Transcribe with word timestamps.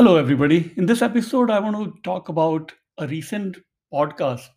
Hello, 0.00 0.16
everybody. 0.16 0.72
In 0.78 0.86
this 0.86 1.02
episode, 1.02 1.50
I 1.50 1.58
want 1.60 1.76
to 1.76 2.00
talk 2.00 2.30
about 2.30 2.72
a 2.96 3.06
recent 3.06 3.58
podcast, 3.92 4.48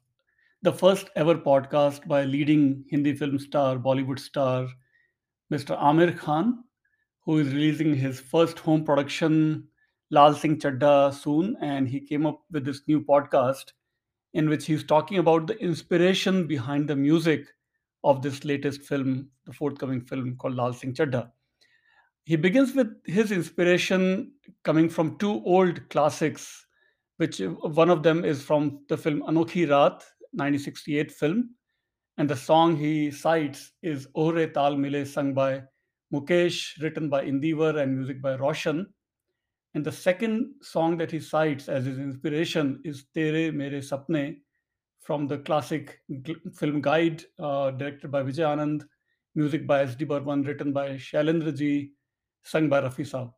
the 0.61 0.71
first 0.71 1.09
ever 1.17 1.35
podcast 1.35 2.07
by 2.07 2.23
leading 2.23 2.85
Hindi 2.89 3.13
film 3.13 3.37
star, 3.37 3.75
Bollywood 3.75 4.19
star, 4.19 4.69
Mr. 5.53 5.77
Aamir 5.77 6.17
Khan, 6.17 6.63
who 7.25 7.39
is 7.39 7.49
releasing 7.49 7.93
his 7.93 8.21
first 8.21 8.57
home 8.57 8.85
production, 8.85 9.67
Laal 10.11 10.33
Singh 10.33 10.59
Chaddha, 10.59 11.13
soon. 11.13 11.57
And 11.59 11.89
he 11.89 11.99
came 11.99 12.25
up 12.25 12.39
with 12.49 12.63
this 12.63 12.83
new 12.87 13.01
podcast 13.01 13.73
in 14.33 14.47
which 14.47 14.65
he's 14.65 14.85
talking 14.85 15.17
about 15.17 15.47
the 15.47 15.57
inspiration 15.59 16.47
behind 16.47 16.87
the 16.87 16.95
music 16.95 17.47
of 18.05 18.21
this 18.21 18.45
latest 18.45 18.83
film, 18.83 19.27
the 19.45 19.51
forthcoming 19.51 20.05
film 20.05 20.37
called 20.37 20.55
Laal 20.55 20.71
Singh 20.71 20.93
Chaddha. 20.93 21.31
He 22.25 22.37
begins 22.37 22.73
with 22.73 22.87
his 23.05 23.33
inspiration 23.33 24.31
coming 24.63 24.87
from 24.87 25.17
two 25.17 25.43
old 25.45 25.89
classics, 25.89 26.65
which 27.17 27.41
uh, 27.41 27.49
one 27.49 27.89
of 27.89 28.01
them 28.01 28.23
is 28.23 28.41
from 28.41 28.79
the 28.87 28.97
film 28.97 29.23
Anokhi 29.23 29.67
Raat, 29.67 30.03
1968 30.31 31.11
film, 31.11 31.49
and 32.17 32.29
the 32.29 32.35
song 32.35 32.77
he 32.77 33.11
cites 33.11 33.73
is 33.81 34.07
Ohre 34.15 34.53
Tal 34.53 34.77
Mile, 34.77 35.05
sung 35.05 35.33
by 35.33 35.63
Mukesh, 36.13 36.81
written 36.81 37.09
by 37.09 37.25
Indeevar 37.25 37.81
and 37.81 37.97
music 37.97 38.21
by 38.21 38.35
Roshan. 38.35 38.87
And 39.73 39.83
the 39.83 39.91
second 39.91 40.53
song 40.61 40.97
that 40.99 41.11
he 41.11 41.19
cites 41.19 41.67
as 41.67 41.85
his 41.85 41.97
inspiration 41.97 42.79
is 42.85 43.05
Tere 43.13 43.51
Mere 43.51 43.81
Sapne 43.81 44.37
from 45.01 45.27
the 45.27 45.39
classic 45.39 45.99
film 46.55 46.79
Guide, 46.79 47.23
uh, 47.37 47.71
directed 47.71 48.11
by 48.11 48.23
Vijay 48.23 48.45
Anand, 48.45 48.83
music 49.35 49.67
by 49.67 49.81
S.D. 49.81 50.05
Burman, 50.05 50.43
written 50.43 50.71
by 50.71 50.91
Shailendra 50.91 51.53
ji, 51.57 51.91
sung 52.43 52.69
by 52.69 52.81
Rafi 52.81 53.05
Saab. 53.05 53.33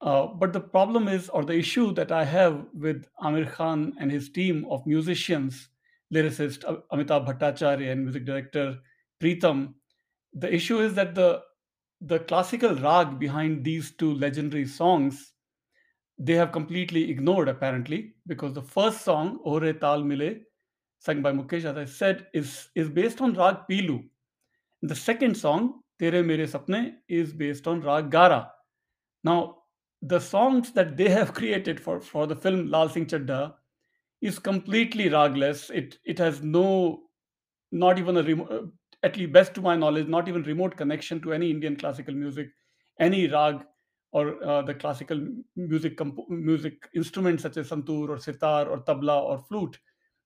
Uh, 0.00 0.26
but 0.26 0.52
the 0.52 0.60
problem 0.60 1.08
is, 1.08 1.28
or 1.28 1.44
the 1.44 1.54
issue 1.54 1.92
that 1.94 2.12
I 2.12 2.24
have 2.24 2.66
with 2.72 3.04
Aamir 3.20 3.50
Khan 3.50 3.94
and 3.98 4.10
his 4.12 4.30
team 4.30 4.64
of 4.70 4.86
musicians, 4.86 5.68
lyricist 6.14 6.62
Amitabh 6.92 7.26
Bhattacharya 7.26 7.92
and 7.92 8.04
music 8.04 8.24
director 8.24 8.78
Pritam, 9.20 9.74
the 10.32 10.52
issue 10.52 10.78
is 10.78 10.94
that 10.94 11.14
the 11.14 11.42
the 12.00 12.20
classical 12.20 12.76
rag 12.76 13.18
behind 13.18 13.64
these 13.64 13.90
two 13.96 14.14
legendary 14.14 14.64
songs 14.64 15.32
they 16.18 16.34
have 16.34 16.52
completely 16.52 17.10
ignored 17.10 17.48
apparently 17.48 18.14
because 18.26 18.52
the 18.52 18.62
first 18.62 19.02
song 19.02 19.38
Ore 19.42 19.72
Tal 19.72 20.04
Mile 20.04 20.34
sung 20.98 21.22
by 21.22 21.32
Mukesh 21.32 21.64
as 21.64 21.76
I 21.76 21.84
said 21.84 22.26
is 22.34 22.68
is 22.74 22.88
based 22.88 23.20
on 23.20 23.34
rag 23.34 23.56
Pilu. 23.70 24.02
The 24.82 24.94
second 24.94 25.36
song 25.36 25.80
Tere 25.98 26.22
Mere 26.22 26.46
Sapne 26.46 26.96
is 27.08 27.32
based 27.32 27.66
on 27.66 27.80
rag 27.80 28.10
Gara. 28.10 28.52
Now 29.24 29.56
the 30.02 30.20
songs 30.20 30.72
that 30.72 30.96
they 30.96 31.08
have 31.08 31.34
created 31.34 31.80
for 31.80 32.00
for 32.00 32.26
the 32.26 32.36
film 32.36 32.68
Laal 32.68 32.88
Singh 32.88 33.06
Chaddha 33.06 33.54
is 34.20 34.38
completely 34.38 35.10
ragless. 35.10 35.70
It 35.70 35.98
it 36.04 36.18
has 36.18 36.42
no 36.42 37.02
not 37.72 37.98
even 37.98 38.16
a 38.16 38.22
remote, 38.22 38.72
at 39.02 39.16
least 39.16 39.32
best 39.32 39.54
to 39.54 39.60
my 39.60 39.76
knowledge, 39.76 40.08
not 40.08 40.28
even 40.28 40.42
remote 40.42 40.76
connection 40.76 41.20
to 41.22 41.32
any 41.32 41.50
Indian 41.50 41.76
classical 41.76 42.14
music, 42.14 42.48
any 43.00 43.26
rag 43.28 43.64
or 44.12 44.42
uh, 44.42 44.62
the 44.62 44.74
classical 44.74 45.20
music 45.56 45.96
compo- 45.96 46.26
music 46.28 46.88
instruments 46.94 47.42
such 47.42 47.58
as 47.58 47.68
santoor 47.68 48.08
or 48.08 48.18
sitar 48.18 48.68
or 48.68 48.78
tabla 48.80 49.20
or 49.20 49.38
flute 49.38 49.78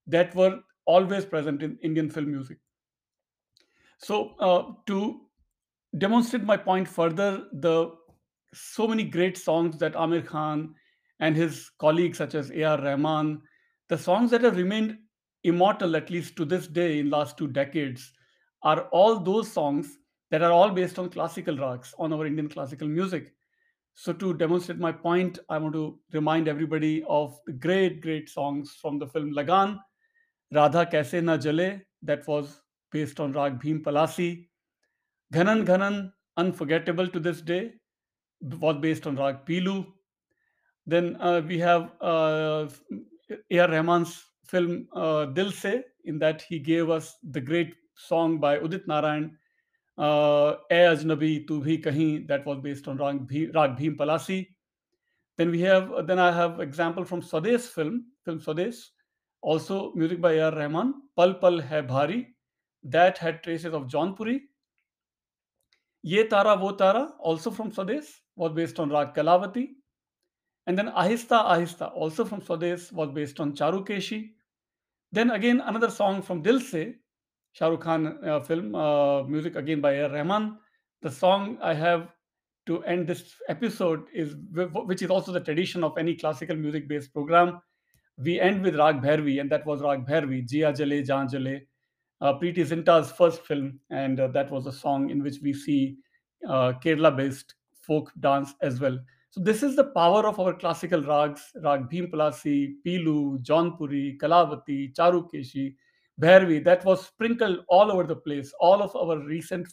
that 0.06 0.34
were 0.34 0.60
always 0.84 1.24
present 1.24 1.62
in 1.62 1.78
Indian 1.82 2.08
film 2.08 2.30
music. 2.30 2.58
So 3.98 4.34
uh, 4.38 4.72
to 4.86 5.22
demonstrate 5.98 6.44
my 6.44 6.56
point 6.56 6.88
further, 6.88 7.46
the 7.52 7.92
so 8.54 8.86
many 8.86 9.04
great 9.04 9.38
songs 9.38 9.78
that 9.78 9.94
Aamir 9.94 10.26
Khan 10.26 10.74
and 11.20 11.36
his 11.36 11.70
colleagues 11.78 12.18
such 12.18 12.34
as 12.34 12.50
A.R. 12.50 12.80
Rahman, 12.82 13.40
the 13.88 13.98
songs 13.98 14.30
that 14.30 14.42
have 14.42 14.56
remained 14.56 14.98
immortal 15.44 15.96
at 15.96 16.10
least 16.10 16.36
to 16.36 16.44
this 16.44 16.66
day 16.66 16.98
in 16.98 17.10
last 17.10 17.36
two 17.36 17.48
decades, 17.48 18.12
are 18.62 18.82
all 18.92 19.18
those 19.18 19.50
songs 19.50 19.98
that 20.30 20.42
are 20.42 20.52
all 20.52 20.70
based 20.70 20.98
on 20.98 21.10
classical 21.10 21.56
rags 21.56 21.94
on 21.98 22.12
our 22.12 22.26
Indian 22.26 22.48
classical 22.48 22.88
music. 22.88 23.32
So 23.94 24.12
to 24.14 24.32
demonstrate 24.34 24.78
my 24.78 24.92
point, 24.92 25.38
I 25.48 25.58
want 25.58 25.74
to 25.74 25.98
remind 26.12 26.48
everybody 26.48 27.04
of 27.08 27.38
the 27.46 27.52
great, 27.52 28.00
great 28.00 28.28
songs 28.28 28.78
from 28.80 28.98
the 28.98 29.06
film 29.06 29.32
Lagan, 29.32 29.78
Radha 30.52 30.86
Kaise 30.86 31.22
Na 31.22 31.36
Jale, 31.36 31.80
that 32.02 32.26
was 32.26 32.62
based 32.90 33.20
on 33.20 33.32
Rag 33.32 33.60
Bhim 33.60 33.82
Palasi, 33.82 34.48
Ghanan 35.32 35.64
Ghanan, 35.64 36.12
unforgettable 36.36 37.08
to 37.08 37.18
this 37.18 37.40
day, 37.40 37.72
was 38.42 38.76
based 38.76 39.06
on 39.06 39.16
Rag 39.16 39.46
Pilu. 39.46 39.86
Then 40.86 41.16
uh, 41.20 41.40
we 41.46 41.58
have 41.58 41.90
uh, 42.00 42.68
A.R. 43.50 43.68
Rahman's 43.68 44.24
film 44.46 44.88
uh, 44.92 45.26
Dil 45.26 45.50
Se, 45.50 45.84
in 46.04 46.18
that 46.18 46.42
he 46.42 46.58
gave 46.58 46.90
us 46.90 47.16
the 47.30 47.40
great 47.40 47.74
song 47.94 48.38
by 48.38 48.58
Udit 48.58 48.86
Narayan, 48.86 49.36
uh, 49.96 50.56
A 50.70 50.80
Ajnabi 50.94 51.46
Tu 51.46 51.60
Bhi 51.62 51.82
Kahin, 51.82 52.28
that 52.28 52.44
was 52.44 52.58
based 52.60 52.86
on 52.88 52.98
Rag, 52.98 53.26
Bhi, 53.26 53.54
Rag 53.54 53.76
Bhim 53.76 53.96
Palasi. 53.96 54.48
Then 55.38 55.50
we 55.50 55.60
have, 55.60 56.06
then 56.06 56.18
I 56.18 56.30
have 56.30 56.60
example 56.60 57.04
from 57.04 57.22
Swades 57.22 57.68
film, 57.68 58.04
film 58.24 58.38
Swades, 58.38 58.88
also 59.40 59.92
music 59.94 60.20
by 60.20 60.34
A.R. 60.34 60.54
Rahman, 60.54 60.94
Pal 61.16 61.34
Pal 61.34 61.60
Hai 61.60 61.80
Bhari, 61.80 62.26
that 62.82 63.16
had 63.16 63.42
traces 63.42 63.72
of 63.72 63.86
Jaunpuri. 63.86 64.40
Ye 66.02 66.26
Tara 66.26 66.56
Wo 66.56 66.72
Tara, 66.72 67.12
also 67.20 67.50
from 67.50 67.70
Swades, 67.70 68.06
was 68.36 68.52
based 68.52 68.80
on 68.80 68.90
Rag 68.90 69.14
Kalavati. 69.14 69.68
And 70.66 70.76
then 70.76 70.88
Ahista 70.88 71.44
Ahista, 71.46 71.92
also 71.94 72.24
from 72.24 72.40
Swades, 72.40 72.92
was 72.92 73.10
based 73.10 73.40
on 73.40 73.54
Charukeshi. 73.54 74.30
Then 75.12 75.30
again, 75.30 75.60
another 75.60 75.90
song 75.90 76.22
from 76.22 76.42
Dil 76.42 76.60
Se, 76.60 76.94
Shah 77.52 77.68
Rukh 77.68 77.82
Khan 77.82 78.18
uh, 78.26 78.40
film, 78.40 78.74
uh, 78.74 79.22
music 79.24 79.56
again 79.56 79.80
by. 79.80 80.00
Rahman. 80.00 80.58
The 81.02 81.10
song 81.10 81.58
I 81.62 81.74
have 81.74 82.08
to 82.66 82.82
end 82.84 83.06
this 83.06 83.34
episode 83.48 84.04
is, 84.14 84.36
which 84.52 85.02
is 85.02 85.10
also 85.10 85.32
the 85.32 85.40
tradition 85.40 85.84
of 85.84 85.98
any 85.98 86.14
classical 86.14 86.56
music 86.56 86.88
based 86.88 87.12
program. 87.12 87.60
We 88.18 88.40
end 88.40 88.62
with 88.62 88.76
Rag 88.76 89.02
Bhairavi, 89.02 89.40
and 89.40 89.50
that 89.50 89.66
was 89.66 89.82
Rag 89.82 90.06
Bhairavi, 90.06 90.48
Jia 90.48 90.74
Jale, 90.76 91.04
Jaan 91.06 91.28
Jale, 91.30 91.60
uh, 92.22 92.32
Preity 92.38 92.64
Zinta's 92.64 93.10
first 93.10 93.44
film, 93.44 93.78
and 93.90 94.20
uh, 94.20 94.28
that 94.28 94.50
was 94.50 94.66
a 94.66 94.72
song 94.72 95.10
in 95.10 95.22
which 95.22 95.38
we 95.42 95.52
see 95.52 95.96
uh, 96.48 96.72
Kerala-based 96.82 97.54
folk 97.82 98.12
dance 98.20 98.54
as 98.62 98.80
well. 98.80 98.98
So 99.30 99.40
this 99.40 99.62
is 99.62 99.74
the 99.74 99.90
power 99.96 100.26
of 100.26 100.38
our 100.38 100.54
classical 100.54 101.02
rags: 101.02 101.42
Rag 101.62 101.90
Bhimpalasi, 101.90 102.74
Pilu, 102.86 103.42
Jaunpuri, 103.42 104.18
Kalavati, 104.18 104.94
Charukeshi, 104.94 105.74
Bhairavi. 106.20 106.62
That 106.64 106.84
was 106.84 107.06
sprinkled 107.06 107.64
all 107.68 107.90
over 107.90 108.04
the 108.04 108.16
place. 108.16 108.52
All 108.60 108.82
of 108.82 108.94
our 108.94 109.18
recent, 109.18 109.66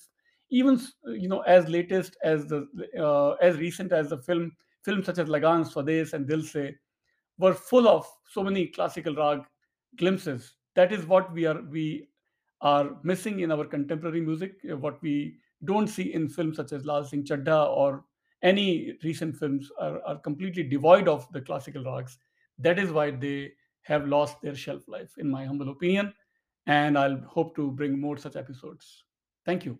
even 0.50 0.80
you 1.06 1.30
know, 1.30 1.42
as 1.42 1.70
latest 1.70 2.18
as 2.24 2.48
the 2.48 2.68
uh, 3.00 3.32
as 3.46 3.58
recent 3.58 3.92
as 3.92 4.10
the 4.10 4.18
film 4.18 4.52
films 4.84 5.06
such 5.06 5.20
as 5.20 5.30
Lagan, 5.30 5.66
Swades, 5.66 6.14
and 6.14 6.28
Dil 6.28 6.42
Se 6.42 6.76
were 7.38 7.54
full 7.54 7.88
of 7.88 8.08
so 8.32 8.44
many 8.44 8.68
classical 8.68 9.14
rag 9.14 9.42
glimpses. 9.98 10.56
That 10.76 10.92
is 10.92 11.06
what 11.06 11.32
we 11.32 11.46
are 11.46 11.62
we 11.62 12.08
are 12.62 12.98
missing 13.04 13.40
in 13.40 13.52
our 13.52 13.66
contemporary 13.66 14.22
music. 14.22 14.56
uh, 14.70 14.78
What 14.78 15.02
we 15.02 15.38
don't 15.66 15.88
see 15.88 16.14
in 16.14 16.30
films 16.30 16.58
such 16.58 16.72
as 16.72 16.86
Laal 16.86 17.04
Singh 17.04 17.24
Chaddha 17.24 17.70
or 17.70 18.06
any 18.42 18.98
recent 19.04 19.36
films 19.36 19.72
are, 19.80 20.02
are 20.06 20.18
completely 20.20 20.64
devoid 20.64 21.08
of 21.08 21.32
the 21.32 21.42
classical 21.42 21.84
rags. 21.84 22.18
That 22.58 22.80
is 22.80 22.92
why 22.92 23.12
they 23.12 23.54
have 23.82 24.08
lost 24.08 24.42
their 24.42 24.56
shelf 24.56 24.88
life, 24.88 25.18
in 25.18 25.30
my 25.30 25.46
humble 25.46 25.70
opinion. 25.70 26.14
And 26.68 26.98
I'll 26.98 27.20
hope 27.22 27.56
to 27.56 27.72
bring 27.72 28.00
more 28.00 28.18
such 28.18 28.36
episodes. 28.36 29.04
Thank 29.46 29.66
you. 29.66 29.80